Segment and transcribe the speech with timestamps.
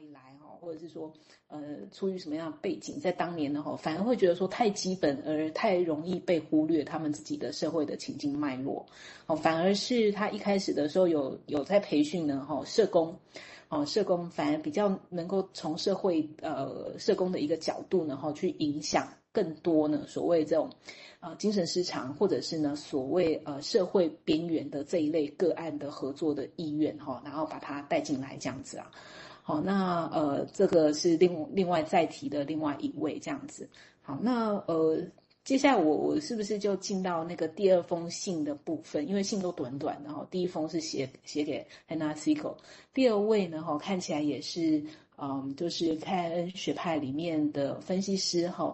[0.00, 1.12] 里来哈，或者是说
[1.48, 1.60] 呃
[1.92, 8.86] 出于什么样的背景，在当年呢哈，反而会觉得说太基本而太容易被忽略他们自己的社会的情境脉络，
[9.26, 13.16] 哦，反而是他一开始的时候有有在培训呢哈，社工，
[13.68, 20.70] 哦，社工反而比较能够从社会呃社工的一个角度呢哈去影响更多呢所谓这种。
[21.20, 28.90] 啊，精神失常，或者是呢，所谓呃社会边缘的这一类个案的合作的意愿哈，然后把它带进来这样子啊，
[29.50, 33.68] 好，那呃这个是另另外再提的另外一位这样子，
[34.00, 34.96] 好，那呃
[35.42, 39.08] 接下来我我是不是就进到那个第二封信的部分？
[39.08, 42.54] 因为信都短短的哈，第一封是写写给 Hannah Segal，
[42.94, 44.80] 第二位呢哈看起来也是
[45.18, 48.72] 嗯，就是凯恩学派里面的分析师哈。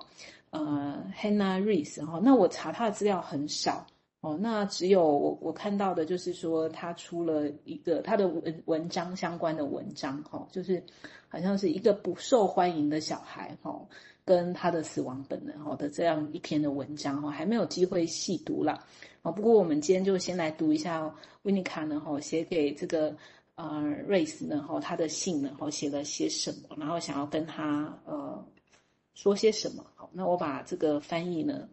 [0.50, 3.86] 呃，Hannah Rees 哈，那我查他的资料很少
[4.20, 10.82] 哦，那只有我我看到的就是说他出了一个他的文文章相关的文章哈，就是
[11.28, 13.78] 好像是一个不受欢迎的小孩哈，
[14.24, 18.84] 跟他的死亡本能哈的这样一篇的文章哈，还没有机会细读了
[19.22, 19.30] 啊。
[19.30, 23.14] 不过我们今天就先来读一下 Winnicott 呢哈写给这个
[23.54, 28.44] 呃 Rees 呢哈他的信呢哈写了些什么，然后想要跟他呃。
[29.14, 29.82] 说些什么？
[29.94, 31.66] 好，那我把这个翻译呢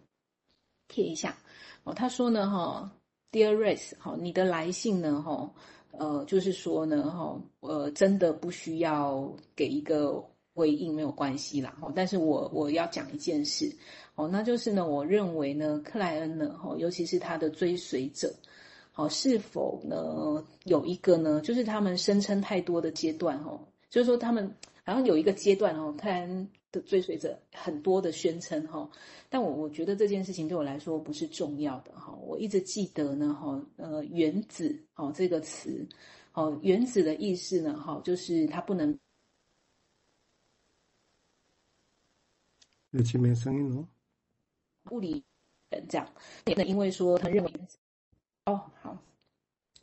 [0.94, 1.36] 贴一下。
[1.84, 2.92] 哦，他说呢，哈
[3.32, 5.52] ，Dear Rees，哈，你的来信呢，哈，
[5.92, 11.76] 呃，就是说呢，哈，呃，真的不需要给一个回应，没有关系啦。
[11.82, 13.76] 哈，但是我我要讲一件事，
[14.14, 18.32] 哦，那就是呢，我认为呢，克莱恩呢，哈，尤其是他的追随者，
[18.92, 24.56] 好，是否呢有一个呢，就是他们声称太多的阶段，哈，就是说他们
[24.86, 26.48] 好像有一个阶段，哦，克莱恩。
[26.74, 28.90] 的追随者很多的宣称哈，
[29.30, 32.12] 但我我觉得这件事情对我来说不是重要的哈。
[32.16, 35.88] 我一直记得呢哈，呃，原子哦这个词，
[36.34, 39.00] 哦原子的意思呢哈，就是它不能。
[42.90, 43.88] 有前面声音哦。
[44.92, 45.24] 物理
[45.70, 46.14] 人这样，
[46.46, 47.52] 那因为说他认为，
[48.46, 48.97] 哦好，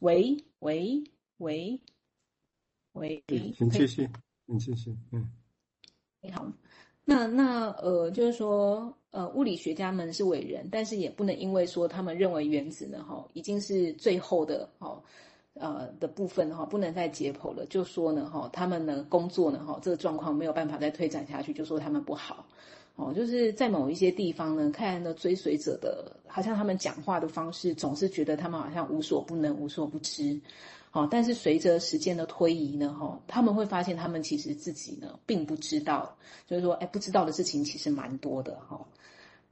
[0.00, 1.03] 喂喂
[1.38, 1.81] 喂
[2.93, 3.25] 喂，
[3.56, 4.10] 请继续，
[4.47, 5.32] 请继续，嗯，
[6.20, 6.53] 你好。
[7.10, 14.97] 那那呃，就是说，呃，物理学家们是伟人，但是也不能因为说他们认为原子呢，哈，已经是最后的，哈，
[15.54, 22.47] 呃的部分，哈，不能再解剖了，就说呢，哈，他们呢工作呢，哈，这个状况没有办法再推展下去，就说他们不好，
[22.94, 30.41] 哦，就是在某一些地方呢，看的追随者的，好像他们讲话的方式，总是觉得他们好像无所不能、无所不知。
[30.92, 36.16] 好，但是随着时间的推移呢，哈，他们会发现他们其实自己呢并不知道，
[36.48, 38.84] 就是说，哎，不知道的事情其实蛮多的，哈。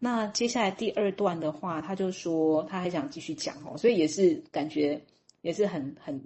[0.01, 5.01] 那接下来第二段的话，他就说他还想继续讲，哦，所以也是感觉
[5.41, 6.21] 也是很很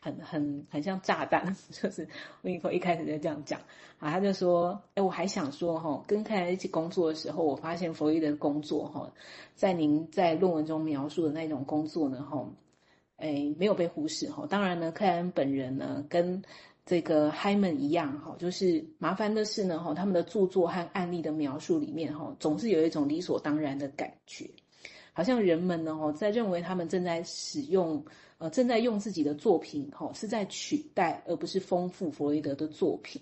[0.00, 2.06] 很很很像炸弹， 就是
[2.42, 3.60] 我一口一开始就这样讲
[3.98, 9.12] 啊，他就说，哎，我还想说，哈，跟凯莱一起工作的时候，我发现佛伊的工作，哈，
[9.56, 12.48] 在您在论文中描述的那种工作呢，哈。
[13.20, 14.46] 哎，没有被忽视哈。
[14.48, 16.42] 当然呢，克莱恩本人呢，跟
[16.86, 24.50] 这个海门一样哈，就是麻烦的是呢哈，他们的著作和案例的描述里面哈，总是有一种理所当然的感觉，
[25.12, 28.02] 好像人们呢哈，在认为他们正在使用
[28.38, 33.20] 呃，正在用自己的作品哈，是在取代而不是丰富弗洛伊德的作品。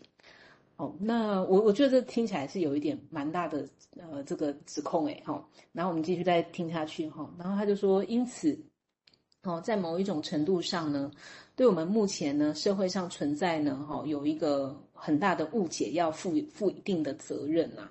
[0.77, 5.45] 哦，那我我觉得这听起来是有一点蛮大的呃这个指控诶哈。
[5.73, 8.57] 然后我们继续再听下去哈，然后他就说，因此。
[9.45, 11.11] 哦，在某一种程度上呢，
[11.55, 17.91] 对我们目前呢社会上存在呢，哈，有一个很大的误解，要负负一定的责任啊。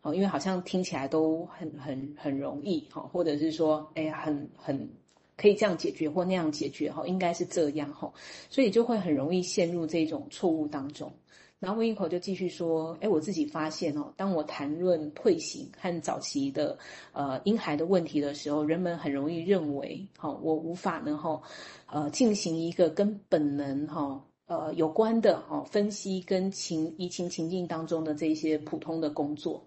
[0.00, 4.88] 好，因为好像听起来都很很很容易，哈，或者是说，哎呀，很很
[5.36, 8.12] 可以这样解决或那样解决，哈，应该是这样，哈，
[8.50, 11.12] 所以就会很容易陷入这种错误当中。
[11.60, 16.78] 然后温一口就继续说：“哎，我自己发现哦，当我谈论退行和早期的
[17.12, 21.42] 呃婴孩的问题的时候，人们很容易认为，哈、哦，我无法呢，哈，
[21.86, 29.60] 呃，进行一个跟本能哈呃有关的哈分析跟情移情情境当中的这些普通的工作。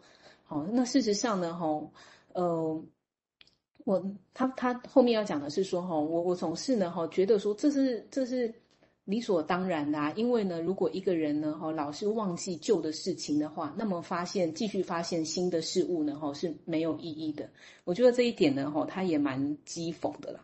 [0.46, 1.68] 好、哦，那事实上呢，哈，
[2.32, 2.84] 呃，
[3.84, 4.02] 我
[4.34, 8.50] 他他后面要讲的是说，哈，我我总是呢，哈，觉得说这是这是。”
[9.06, 17.50] 理所当然的啊，因为呢，如果一个人呢，哈，老是忘记旧的事情的话，那么发现继续发现新的事物呢，哈，是没有意义的。
[17.84, 20.40] 我觉得这一点呢，哈，他也蛮讥讽的啦。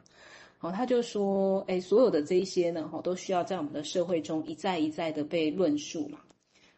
[0.58, 6.18] 好，他就说，哎，所有的这一些呢，哈，都需要在我们的社会中一再一再的被论述嘛。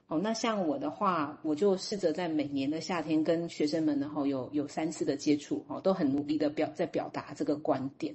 [0.07, 8.13] 哦，那像我的话，我就试着在每年的夏天跟学生们呢，哈，有有三次的接触，哈，都很努力的表在表达这个观点。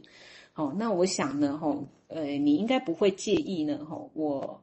[0.56, 4.62] 好，那我想呢，哈，呃，你应该不会介意呢，哈，我，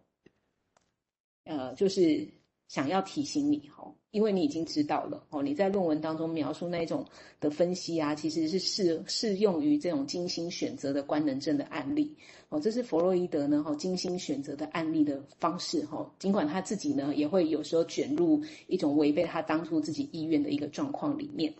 [1.43, 2.25] 呃，就是
[2.69, 7.05] 想要提醒你哈，因为你已经知道了哦，你在论文当中描述那种
[7.41, 12.15] 的分析啊，其实是适适用于这种精心选择的官能症的案例
[12.47, 21.53] 哦，这是弗洛伊德呢哈精心选择的案例的方式哈，尽管他自己呢也会有时候卷入一种违背他当初自己意愿的一个状况里面，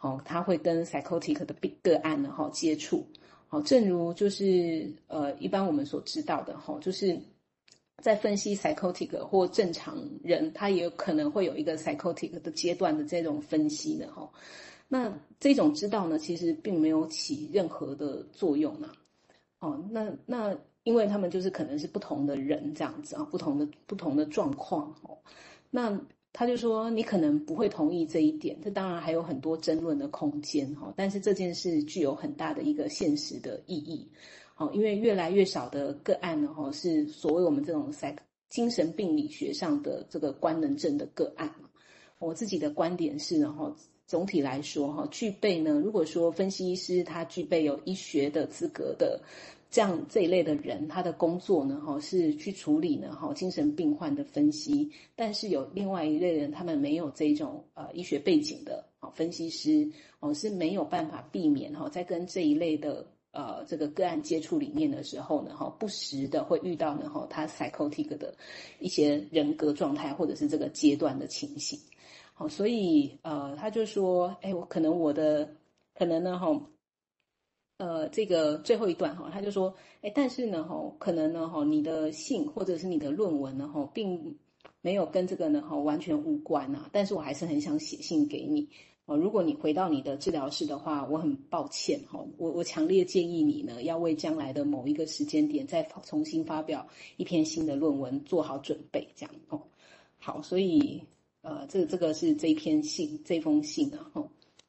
[0.00, 3.06] 哦，他会跟 psychotic 的个案呢哈接触。
[3.54, 7.16] 好，正如就是呃，一般我们所知道的哈，就是
[8.02, 14.28] 在分析 psychotic 或正常人，他也可能会有一个 psychotic 的阶段的这种分析的哈。
[14.88, 18.90] 那这种知道呢，其实并没有起任何的作用呢。
[19.60, 20.52] 哦，那那
[20.82, 25.16] 因为他们就是可能是不同的人这样子啊，不同的不同的状况哦。
[25.70, 25.96] 那
[26.36, 30.92] 他就说：“你可能不会同意这一点，这当然还有很多争论的空间哈。
[30.96, 34.10] 但是这件事具有很大的一个现实的意义，
[34.52, 38.16] 好，因为越来越少的个案呢，哈，是所谓我们这种在
[38.50, 41.54] 精神病理学上的这个官能症的个案。
[42.18, 43.72] 我自己的观点是呢，哈，
[44.08, 49.22] 总体来说，哈，具备呢，如果说分析师他具备有医学的资格的。”
[49.74, 54.88] 这样这一类的人，他的工作呢，哈，是去处理呢，哈，精神病患的分析。
[55.16, 59.90] 但是有另外一类人，他们没有这种呃医学背景的啊分析师，
[60.20, 68.32] 哦，是没有办法避免哈，在跟这一类的呃这个个案接触里面的时候呢，哈，不时的会遇到呢，哈，他 psychotic 的
[68.78, 71.76] 一些人格状态或者是这个阶段的情形。
[72.32, 75.52] 好，所以呃，他就说，哎，我可能我的
[75.98, 76.60] 可能呢，哈。
[77.76, 84.36] 呃，这个最后一段哈，他就说，哎，但是呢，哈，可能呢，哈，你的信或者是你的论文呢，哈，并
[84.80, 86.88] 没有跟这个呢，哈，完全无关啊。
[86.92, 88.68] 但是我还是很想写信给你，
[89.06, 96.86] 哦，如果你回到你的治疗室的话，我很抱歉，哈，我我强烈建议你呢，要为将来的某一个时间点再重新发表
[97.16, 99.60] 一篇新的论文做好准备，这样哦。
[100.18, 101.02] 好，所以
[101.42, 104.28] 呃，这这个是这篇信，这封信啊，哦，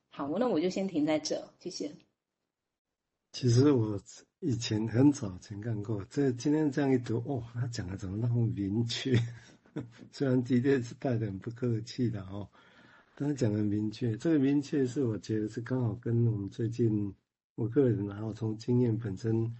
[0.10, 1.92] 好，那我就先停在这，谢谢。
[3.36, 4.00] 其实我
[4.40, 9.14] 以前很早前看过，这今天这样一读，哦，他讲的怎么那么明确？
[10.10, 12.48] 虽然的确是带点不客气的哦，
[13.14, 14.16] 但是讲的明确。
[14.16, 17.14] 这个明确是我觉得是刚好跟我们最近
[17.56, 19.54] 我个人然后从经验本身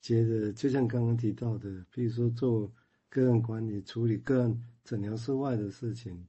[0.00, 2.72] 觉得，就像刚刚提到的，比如说做
[3.08, 6.24] 个人管理、处理个人诊疗室外的事情，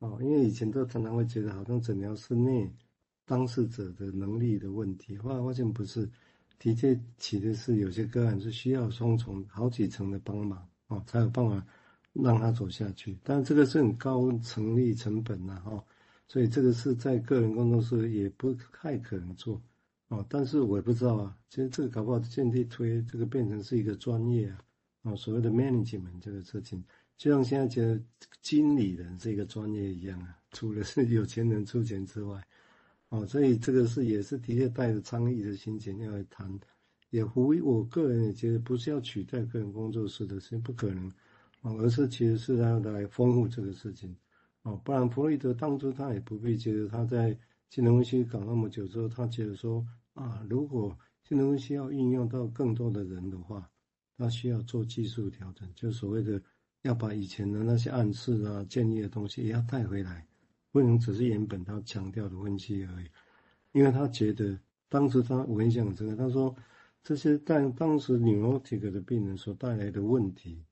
[0.00, 2.68] 哦，因为以前都常常会觉得好像诊疗室内
[3.24, 6.10] 当事者的能力的问题，后来发现不是。
[6.58, 11.66] 的确，其实是有些个案是需要双重、好几层的帮忙哦，才有办法
[12.12, 13.18] 让他走下去。
[13.22, 15.84] 但这个是很高成立成本呐，哈，
[16.28, 19.60] 所以这个是在个人工作室也不太可能做
[20.08, 20.24] 哦。
[20.28, 24.58] 但是我也不知道啊，其实这个搞不好渐地推这个变成是一个专业啊，
[25.02, 26.84] 啊，所谓的 management 这个事情，
[27.16, 28.00] 就像现在觉得
[28.40, 32.40] 经理人是一个专业一样啊，除了是有钱人出钱之外。
[33.12, 36.50] 哦，所以这个是也是的确带着倡议的心情要来谈，
[37.10, 41.12] 也呼吁我个人也觉得不是要取代个人工作室的事情，不可能，
[41.60, 44.16] 哦，而是其实是要来丰富这个事情，
[44.62, 47.38] 哦，不然弗洛伊德当初他也不必觉得他在
[47.68, 53.70] 精神分析搞那么久之后，他觉得说啊，如果精神分析要运用到更多的人的话，
[54.16, 56.42] 他需要做技术调整，就所谓的
[56.80, 60.26] 要把以前的那些暗示啊、建议的东西也要带回来。
[60.72, 63.06] 不能只是原本他强调的分析而已，
[63.72, 66.56] 因为他觉得当时他我很想这个，他说
[67.04, 70.64] 这些在当时 neurotic 的病人所带来的问题，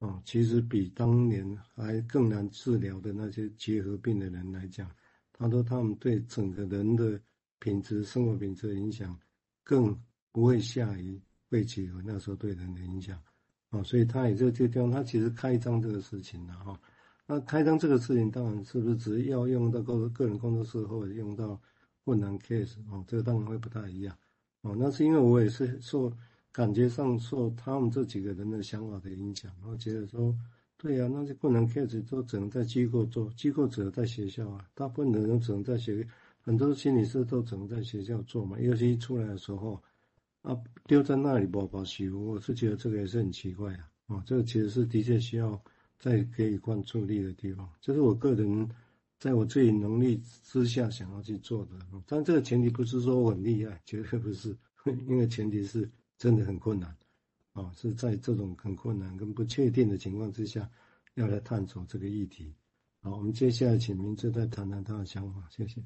[0.00, 4.90] 啊，其实比当年还更难治疗的那些结核病的人来讲，
[5.32, 7.20] 他说他们对整个人的
[7.60, 9.16] 品质、生活品质的影响，
[9.62, 9.96] 更
[10.32, 13.16] 不会下于肺结核那时候对人的影响，
[13.70, 16.80] 啊，所以他也在这个地方，他其实开张这个事情了哈。
[17.28, 21.60] 那开张这个事情，当然是不是只要用到个个人工作室，或者用到
[22.04, 24.16] 困难 case 哦，这个当然会不太一样
[24.60, 24.76] 哦。
[24.78, 26.12] 那是因为我也是受
[26.52, 30.32] 感觉上受他们这几个人的想法的影响，然后觉得说，
[30.76, 36.06] 对呀、那些困难 case 都只能在机构做，机构只能在学校啊，大部分的人只能在学，
[36.40, 38.56] 很多心理师都只能在学校做嘛。
[38.60, 39.82] 尤其出来的时候，
[40.42, 43.90] 啊，丢在那里不保修，我是觉得这个也是很奇怪啊。
[44.06, 45.60] 哦，这个其实是的确需要。
[45.98, 48.68] 在可以关注力的地方，这是我个人
[49.18, 51.72] 在我自己能力之下想要去做的。
[52.06, 54.56] 但这个前提不是说我很厉害，绝对不是，
[55.08, 56.94] 因为前提是真的很困难，
[57.54, 60.70] 啊，是在这种很困难跟不确定的情况之下，
[61.14, 62.54] 要来探索这个议题。
[63.00, 65.82] 好，我们接下来请明志再谈谈他的想法，谢谢。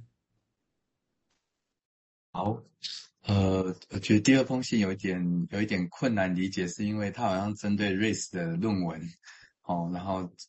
[2.33, 2.63] 好，
[3.23, 9.01] 呃，我觉得第二封信有一点有一点困难理解，是因为他好像针对 Rees 的论文。
[9.71, 10.29] 哦，然后